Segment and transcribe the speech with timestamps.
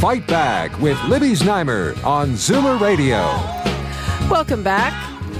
[0.00, 3.16] Fight Back with Libby Znaimer on Zoomer Radio.
[4.30, 4.92] Welcome back.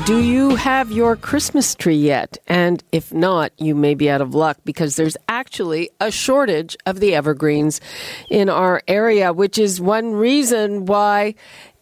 [0.07, 2.39] Do you have your Christmas tree yet?
[2.47, 7.01] And if not, you may be out of luck because there's actually a shortage of
[7.01, 7.83] the evergreens
[8.31, 11.35] in our area, which is one reason why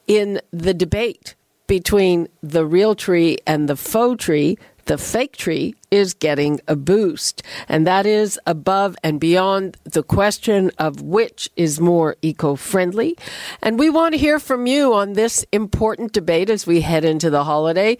[0.08, 1.36] in the debate
[1.68, 7.42] between the real tree and the faux tree, the fake tree is getting a boost.
[7.68, 13.16] And that is above and beyond the question of which is more eco friendly.
[13.62, 17.30] And we want to hear from you on this important debate as we head into
[17.30, 17.98] the holiday.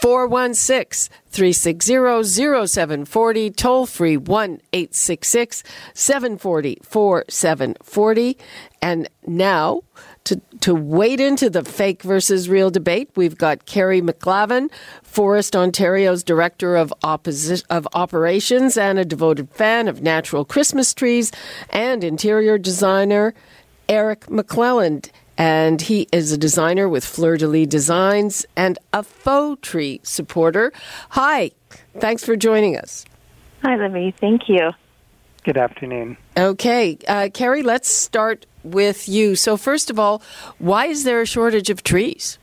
[0.00, 5.62] 416 360 0740, toll free 1 866
[5.94, 8.38] 740 4740.
[8.82, 9.82] And now,
[10.24, 14.70] to, to wade into the fake versus real debate, we've got Kerry McLavin,
[15.02, 21.30] Forest Ontario's Director of, Opposi- of Operations and a devoted fan of natural Christmas trees,
[21.70, 23.34] and interior designer
[23.88, 25.10] Eric McClelland.
[25.36, 30.72] And he is a designer with Fleur de Lis Designs and a faux tree supporter.
[31.10, 31.50] Hi,
[31.98, 33.04] thanks for joining us.
[33.62, 34.14] Hi, Libby.
[34.20, 34.72] Thank you.
[35.42, 36.16] Good afternoon.
[36.36, 39.36] Okay, uh, Carrie, let's start with you.
[39.36, 40.22] So, first of all,
[40.58, 42.38] why is there a shortage of trees?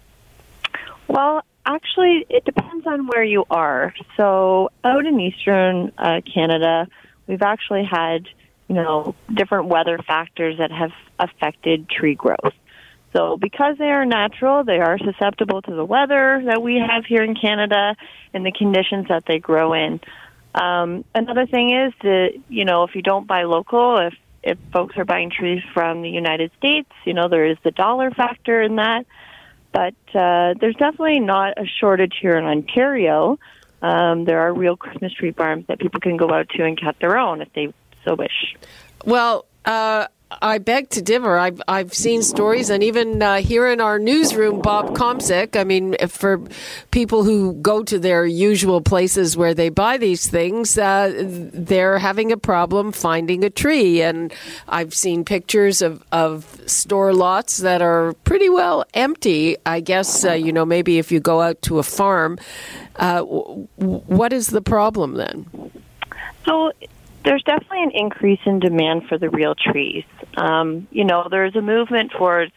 [1.07, 3.93] Well, actually, it depends on where you are.
[4.15, 6.87] So, out in eastern uh, Canada,
[7.27, 8.27] we've actually had,
[8.67, 12.53] you know, different weather factors that have affected tree growth.
[13.13, 17.23] So, because they are natural, they are susceptible to the weather that we have here
[17.23, 17.95] in Canada
[18.33, 19.99] and the conditions that they grow in.
[20.55, 24.13] Um, another thing is that, you know, if you don't buy local, if
[24.43, 28.11] if folks are buying trees from the United States, you know, there is the dollar
[28.11, 29.05] factor in that.
[29.71, 33.39] But uh, there's definitely not a shortage here in Ontario.
[33.81, 36.97] Um, there are real Christmas tree farms that people can go out to and cut
[36.99, 37.73] their own if they
[38.05, 38.55] so wish.
[39.05, 40.07] Well, uh,
[40.41, 41.37] I beg to differ.
[41.37, 45.59] I've I've seen stories, and even uh, here in our newsroom, Bob Komsic.
[45.59, 46.41] I mean, for
[46.91, 52.31] people who go to their usual places where they buy these things, uh, they're having
[52.31, 54.01] a problem finding a tree.
[54.01, 54.33] And
[54.67, 59.57] I've seen pictures of of store lots that are pretty well empty.
[59.65, 62.39] I guess uh, you know maybe if you go out to a farm,
[62.97, 65.45] uh, what is the problem then?
[66.45, 66.71] So
[67.23, 70.05] there's definitely an increase in demand for the real trees.
[70.35, 72.51] Um, you know, there's a movement towards,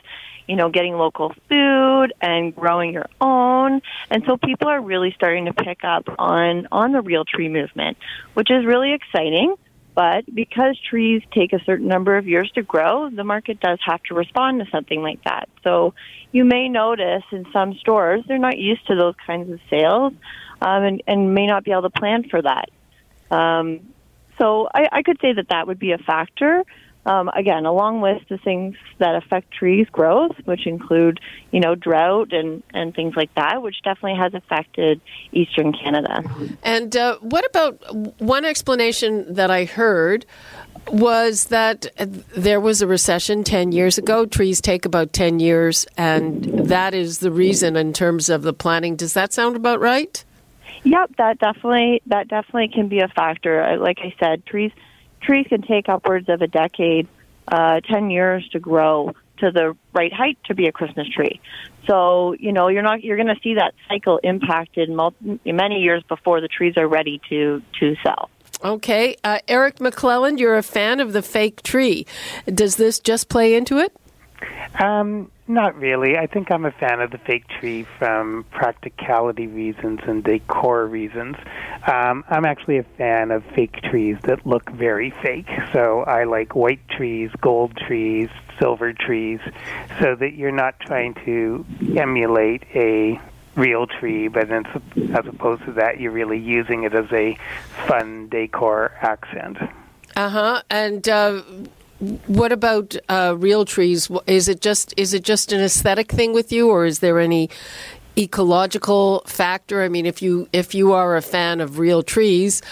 [0.48, 3.80] you know, getting local food and growing your own,
[4.10, 7.96] and so people are really starting to pick up on on the real tree movement,
[8.34, 9.54] which is really exciting.
[9.94, 14.02] But because trees take a certain number of years to grow, the market does have
[14.04, 15.48] to respond to something like that.
[15.62, 15.94] So
[16.32, 20.12] you may notice in some stores they're not used to those kinds of sales,
[20.60, 22.70] um, and, and may not be able to plan for that.
[23.30, 23.93] Um,
[24.38, 26.64] so I, I could say that that would be a factor.
[27.06, 32.32] Um, again, along with the things that affect trees' growth, which include, you know, drought
[32.32, 36.22] and, and things like that, which definitely has affected eastern Canada.
[36.62, 37.74] And uh, what about
[38.22, 40.24] one explanation that I heard
[40.90, 41.86] was that
[42.34, 44.26] there was a recession 10 years ago.
[44.26, 48.96] Trees take about 10 years, and that is the reason in terms of the planning.
[48.96, 50.24] Does that sound about right?
[50.84, 53.62] Yep, that definitely that definitely can be a factor.
[53.62, 54.72] Uh, Like I said, trees
[55.22, 57.08] trees can take upwards of a decade,
[57.48, 61.40] uh, ten years to grow to the right height to be a Christmas tree.
[61.86, 66.02] So you know you're not you're going to see that cycle impacted multi, many years
[66.04, 68.30] before the trees are ready to to sell.
[68.62, 72.06] Okay, uh, Eric McClelland, you're a fan of the fake tree.
[72.46, 73.94] Does this just play into it?
[74.78, 76.16] Um, not really.
[76.16, 81.36] I think I'm a fan of the fake tree from practicality reasons and decor reasons.
[81.86, 85.48] Um, I'm actually a fan of fake trees that look very fake.
[85.72, 89.40] So I like white trees, gold trees, silver trees,
[90.00, 91.66] so that you're not trying to
[91.96, 93.20] emulate a
[93.54, 97.38] real tree, but as opposed to that, you're really using it as a
[97.86, 99.58] fun decor accent.
[100.16, 100.62] Uh-huh.
[100.70, 101.42] And uh
[102.26, 104.10] what about uh, real trees?
[104.26, 107.50] Is it just is it just an aesthetic thing with you, or is there any
[108.16, 109.82] ecological factor?
[109.82, 112.62] I mean, if you if you are a fan of real trees,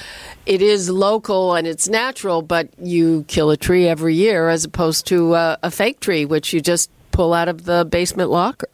[0.47, 5.07] it is local and it's natural, but you kill a tree every year as opposed
[5.07, 8.69] to uh, a fake tree, which you just pull out of the basement locker.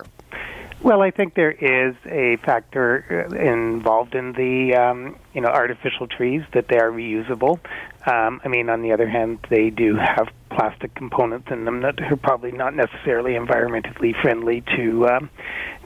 [0.80, 6.06] Well, I think there is a factor uh, involved in the um, you know artificial
[6.06, 7.58] trees that they are reusable.
[8.06, 12.00] Um, I mean, on the other hand, they do have plastic components in them that
[12.00, 15.30] are probably not necessarily environmentally friendly to um,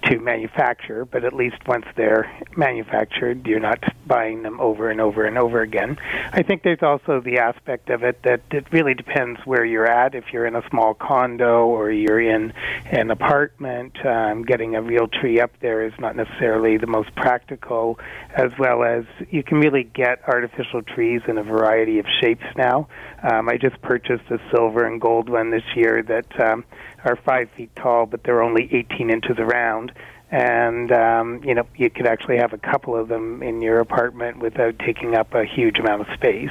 [0.04, 5.24] to manufacture, but at least once they're manufactured, you're not buying them over and over
[5.24, 5.96] and over again.
[6.32, 10.14] I think there's also the aspect of it that it really depends where you're at.
[10.14, 12.52] If you're in a small condo or you're in
[12.86, 17.98] an apartment, um, getting a real tree up there is not necessarily the most practical,
[18.34, 22.88] as well as you can really get artificial trees in a variety of shapes now.
[23.22, 26.64] Um, I just purchased a silver and gold one this year that um,
[27.04, 29.92] are five feet tall, but they're only 18 inches around.
[30.30, 34.38] And um, you know, you could actually have a couple of them in your apartment
[34.38, 36.50] without taking up a huge amount of space.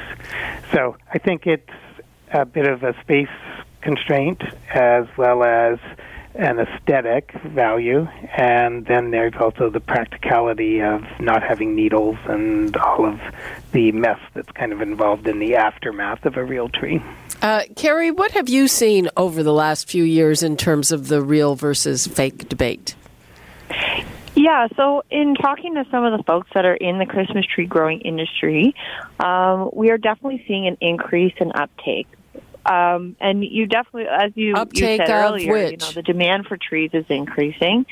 [0.72, 1.68] So I think it's
[2.32, 3.28] a bit of a space
[3.80, 5.78] constraint as well as
[6.34, 8.06] an aesthetic value,
[8.36, 13.20] and then there's also the practicality of not having needles and all of
[13.72, 17.02] the mess that's kind of involved in the aftermath of a real tree.
[17.42, 21.20] Uh, Carrie, what have you seen over the last few years in terms of the
[21.20, 22.94] real versus fake debate?
[24.34, 27.66] Yeah, so in talking to some of the folks that are in the Christmas tree
[27.66, 28.74] growing industry,
[29.20, 32.06] um, we are definitely seeing an increase in uptake.
[32.64, 35.70] Um, and you definitely, as you, Uptake you said earlier, which?
[35.72, 37.86] you know, the demand for trees is increasing,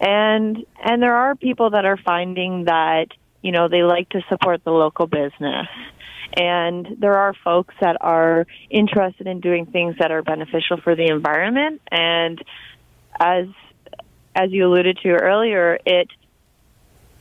[0.00, 3.06] and and there are people that are finding that
[3.42, 5.68] you know they like to support the local business,
[6.36, 11.06] and there are folks that are interested in doing things that are beneficial for the
[11.06, 12.42] environment, and
[13.18, 13.46] as
[14.34, 16.08] as you alluded to earlier, it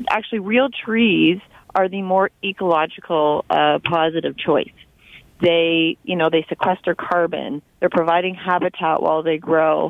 [0.10, 1.40] actually real trees
[1.76, 4.72] are the more ecological uh, positive choice
[5.42, 9.90] they you know they sequester carbon they're providing habitat while they grow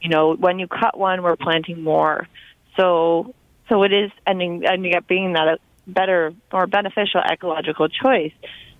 [0.00, 2.26] you know when you cut one we're planting more
[2.76, 3.34] so
[3.68, 8.32] so it is ending ending up being that a better or beneficial ecological choice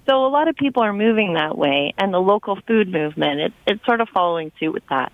[0.06, 3.52] so a lot of people are moving that way and the local food movement it,
[3.66, 5.12] it's sort of following suit with that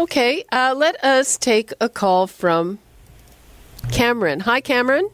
[0.00, 2.78] Okay, uh, let us take a call from
[3.92, 4.40] Cameron.
[4.40, 5.10] Hi, Cameron.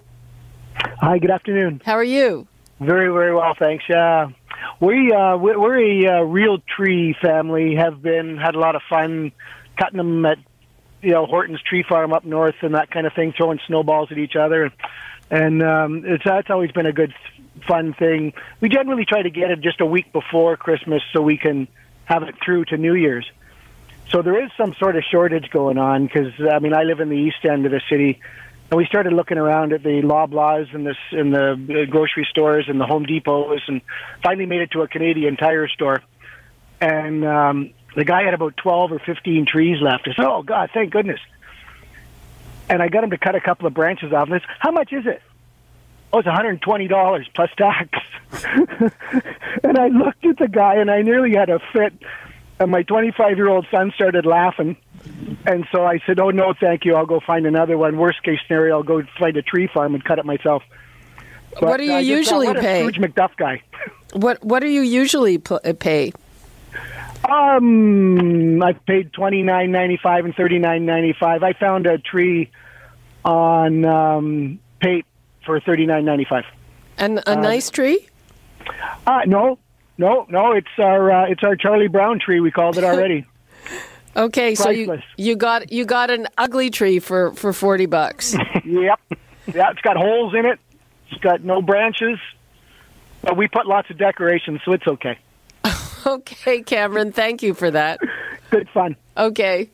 [0.77, 1.83] Hi, good afternoon.
[1.85, 2.47] How are you?
[2.79, 3.83] Very, very well, thanks.
[3.91, 4.29] Uh,
[4.81, 7.77] we uh, we- we're a uh, real tree family.
[7.77, 9.33] Have been had a lot of fun
[9.79, 10.39] cutting them at
[11.03, 14.19] you know Horton's Tree Farm up north and that kind of thing, throwing snowballs at
[14.19, 14.73] each other,
[15.31, 17.15] and um, it's that's always been a good
[17.67, 18.33] fun thing.
[18.61, 21.69] We generally try to get it just a week before Christmas so we can
[22.05, 23.31] have it through to New Year's.
[24.11, 27.09] So there is some sort of shortage going on because I mean I live in
[27.09, 28.21] the east end of the city,
[28.71, 32.67] and we started looking around at the Loblaws and this in the uh, grocery stores
[32.69, 33.81] and the Home Depots, and
[34.23, 36.03] finally made it to a Canadian Tire store,
[36.81, 40.09] and um, the guy had about twelve or fifteen trees left.
[40.09, 41.21] I said, "Oh God, thank goodness!"
[42.69, 44.27] And I got him to cut a couple of branches off.
[44.27, 45.23] And I said, How much is it?
[46.13, 47.99] Oh, it's one hundred and twenty dollars plus tax.
[49.63, 51.93] and I looked at the guy, and I nearly had a fit.
[52.59, 54.77] And my 25 year old son started laughing.
[55.47, 56.95] And so I said, Oh, no, thank you.
[56.95, 57.97] I'll go find another one.
[57.97, 60.63] Worst case scenario, I'll go find a tree farm and cut it myself.
[61.59, 62.81] What do you thought, usually a pay?
[62.81, 63.63] Scrooge McDuff guy.
[64.13, 66.13] What What do you usually uh, pay?
[67.29, 71.43] Um, I paid twenty nine ninety five and thirty nine ninety five.
[71.43, 72.51] I found a tree
[73.25, 75.05] on um, Pate
[75.45, 76.45] for thirty nine ninety five.
[76.99, 78.09] And a nice tree?
[79.07, 79.59] Uh, no,
[79.99, 80.53] no, no.
[80.53, 82.41] It's our uh, it's our Charlie Brown tree.
[82.41, 83.27] We called it already.
[84.17, 88.35] Okay, so you you got you got an ugly tree for for forty bucks.
[88.65, 88.99] yep.
[89.47, 90.59] Yeah, it's got holes in it.
[91.11, 92.19] It's got no branches.
[93.23, 95.19] But we put lots of decorations, so it's okay.
[96.07, 97.99] okay, Cameron, thank you for that.
[98.51, 98.97] Good fun.
[99.17, 99.69] Okay,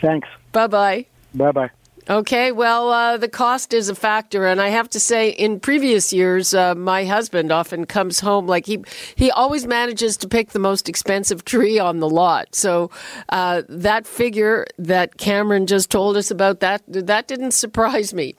[0.00, 0.28] Thanks.
[0.52, 1.06] Bye-bye.
[1.34, 1.70] bye bye.
[2.08, 6.12] Okay, well, uh, the cost is a factor, and I have to say, in previous
[6.12, 8.78] years, uh, my husband often comes home like he
[9.16, 12.54] he always manages to pick the most expensive tree on the lot.
[12.54, 12.92] So
[13.30, 18.36] uh, that figure that Cameron just told us about that that didn't surprise me.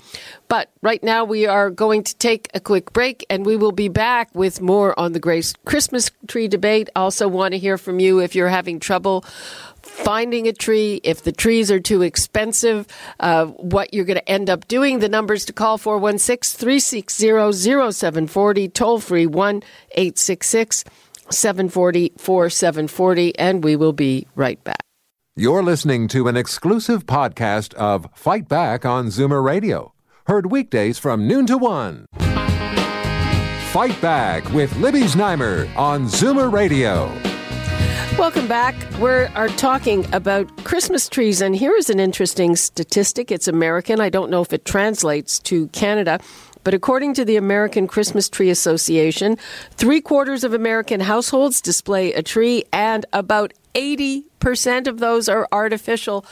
[0.48, 3.90] But right now, we are going to take a quick break, and we will be
[3.90, 6.90] back with more on the Grace Christmas tree debate.
[6.96, 9.26] Also, want to hear from you if you're having trouble
[9.98, 12.88] finding a tree, if the trees are too expensive,
[13.20, 15.00] uh, what you're going to end up doing.
[15.00, 20.84] The numbers to call 416 360 0740, toll free 1 866
[21.30, 24.82] 740 4740, and we will be right back.
[25.36, 29.94] You're listening to an exclusive podcast of Fight Back on Zoomer Radio,
[30.26, 32.06] heard weekdays from noon to one.
[33.72, 37.37] Fight Back with Libby Znaimer on Zoomer Radio.
[38.18, 38.76] Welcome back.
[39.00, 43.32] We are talking about Christmas trees, and here is an interesting statistic.
[43.32, 44.02] It's American.
[44.02, 46.20] I don't know if it translates to Canada.
[46.64, 49.38] But according to the American Christmas Tree Association,
[49.74, 56.26] three quarters of American households display a tree, and about 80% of those are artificial.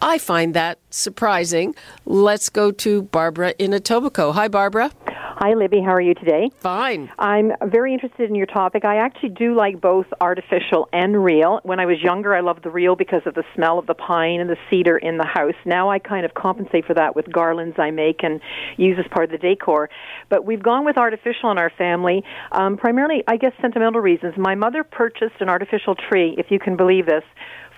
[0.00, 1.74] I find that surprising.
[2.06, 4.34] Let's go to Barbara in Etobicoke.
[4.34, 4.92] Hi, Barbara.
[5.36, 5.80] Hi, Libby.
[5.80, 6.48] How are you today?
[6.60, 7.10] Fine.
[7.18, 8.84] I'm very interested in your topic.
[8.84, 11.58] I actually do like both artificial and real.
[11.64, 14.38] When I was younger, I loved the real because of the smell of the pine
[14.38, 15.56] and the cedar in the house.
[15.64, 18.40] Now I kind of compensate for that with garlands I make and
[18.76, 19.90] use as part of the decor.
[20.28, 22.22] But we've gone with artificial in our family,
[22.52, 24.34] um, primarily, I guess, sentimental reasons.
[24.36, 27.24] My mother purchased an artificial tree, if you can believe this,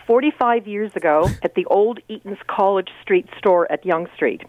[0.06, 4.42] 45 years ago at the old Eaton's College Street store at Yonge Street.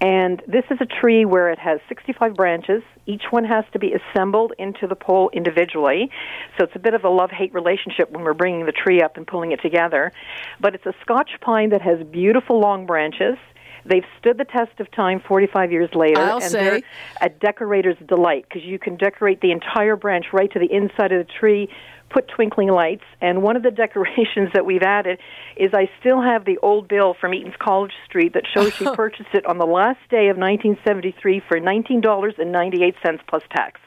[0.00, 2.82] And this is a tree where it has 65 branches.
[3.06, 6.10] Each one has to be assembled into the pole individually.
[6.56, 9.16] So it's a bit of a love hate relationship when we're bringing the tree up
[9.16, 10.12] and pulling it together.
[10.60, 13.36] But it's a Scotch pine that has beautiful long branches.
[13.84, 16.58] They've stood the test of time 45 years later, I'll and say.
[16.58, 16.80] they're
[17.20, 21.26] a decorator's delight because you can decorate the entire branch right to the inside of
[21.26, 21.68] the tree,
[22.10, 23.04] put twinkling lights.
[23.20, 25.18] And one of the decorations that we've added
[25.56, 29.34] is I still have the old bill from Eaton's College Street that shows she purchased
[29.34, 33.80] it on the last day of 1973 for $19.98 plus tax.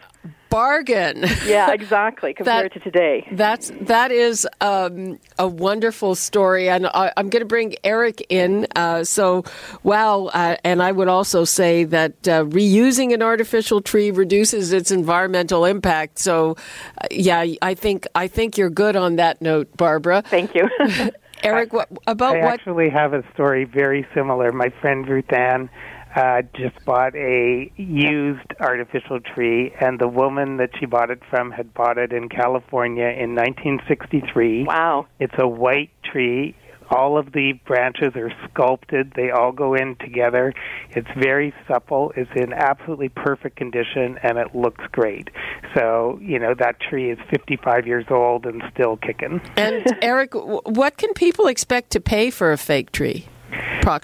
[0.49, 1.25] Bargain.
[1.45, 3.27] Yeah, exactly, compared to today.
[3.31, 8.67] That's that is um, a wonderful story, and I, I'm going to bring Eric in.
[8.75, 9.45] Uh, so,
[9.81, 10.25] wow!
[10.25, 15.65] Uh, and I would also say that uh, reusing an artificial tree reduces its environmental
[15.65, 16.19] impact.
[16.19, 16.55] So,
[17.01, 20.21] uh, yeah, I think I think you're good on that note, Barbara.
[20.21, 20.69] Thank you.
[21.43, 22.49] Eric, what about I what?
[22.49, 24.51] I actually have a story very similar.
[24.51, 25.69] My friend Ruth Ann
[26.15, 31.51] uh, just bought a used artificial tree, and the woman that she bought it from
[31.51, 34.65] had bought it in California in 1963.
[34.65, 35.07] wow.
[35.19, 36.55] It's a white tree.
[36.89, 39.13] All of the branches are sculpted.
[39.15, 40.53] They all go in together.
[40.91, 42.13] It's very supple.
[42.15, 45.29] It's in absolutely perfect condition, and it looks great.
[45.75, 49.41] So, you know, that tree is 55 years old and still kicking.
[49.55, 53.27] And Eric, what can people expect to pay for a fake tree?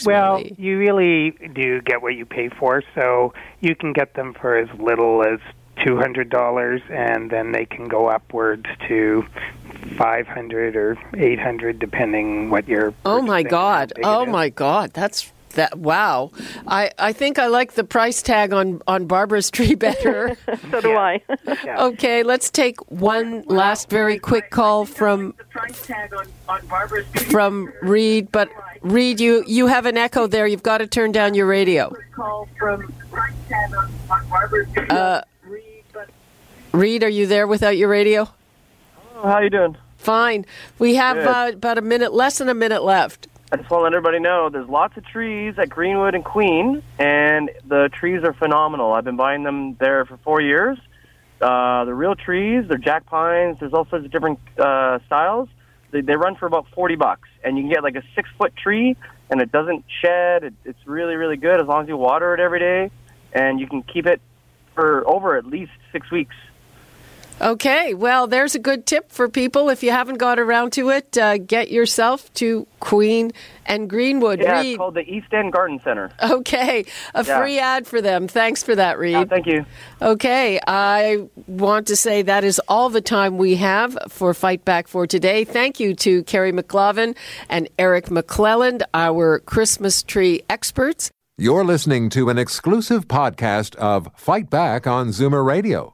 [0.05, 2.83] Well, you really do get what you pay for.
[2.95, 5.39] So you can get them for as little as
[5.85, 9.25] two hundred dollars, and then they can go upwards to
[9.97, 12.93] five hundred or eight hundred, depending what you're.
[13.05, 13.93] Oh my God!
[13.95, 14.29] how big Oh is.
[14.29, 14.91] my God!
[14.93, 15.77] That's that.
[15.79, 16.31] Wow!
[16.67, 20.37] I, I think I like the price tag on on Barbara's tree better.
[20.71, 21.21] So do I.
[21.79, 25.33] Okay, let's take one last very quick call from
[27.31, 28.31] from Reed.
[28.31, 28.49] But
[28.81, 30.47] Reed, you you have an echo there.
[30.47, 31.95] You've got to turn down your radio.
[34.89, 35.21] Uh,
[36.71, 38.29] Reed, are you there without your radio?
[39.23, 39.75] How you doing?
[39.97, 40.45] Fine.
[40.77, 43.27] We have uh, about a minute, less than a minute left.
[43.51, 46.83] I just want to let everybody know there's lots of trees at Greenwood and Queen,
[46.99, 48.93] and the trees are phenomenal.
[48.93, 50.77] I've been buying them there for four years.
[51.41, 52.65] Uh, they're real trees.
[52.67, 53.57] They're jack pines.
[53.59, 55.49] There's all sorts of different uh, styles.
[55.91, 58.55] They, they run for about forty bucks, and you can get like a six foot
[58.55, 58.95] tree,
[59.29, 60.43] and it doesn't shed.
[60.43, 62.91] It, it's really really good as long as you water it every day,
[63.33, 64.21] and you can keep it
[64.75, 66.35] for over at least six weeks.
[67.41, 69.69] Okay, well, there's a good tip for people.
[69.69, 73.31] If you haven't got around to it, uh, get yourself to Queen
[73.65, 74.39] and Greenwood.
[74.41, 76.11] Yeah, it's called the East End Garden Center.
[76.21, 76.83] Okay,
[77.15, 77.39] a Yeah.
[77.39, 78.27] free ad for them.
[78.27, 79.13] Thanks for that, Reed.
[79.13, 79.65] Yeah, thank you.
[80.01, 84.87] Okay, I want to say that is all the time we have for Fight Back
[84.89, 85.43] for today.
[85.45, 87.15] Thank you to Kerry McLaughlin
[87.49, 91.09] and Eric McClelland, our Christmas tree experts.
[91.37, 95.93] You're listening to an exclusive podcast of Fight Back on Zoomer Radio,